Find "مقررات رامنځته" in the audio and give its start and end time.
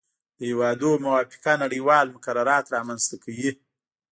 2.15-3.15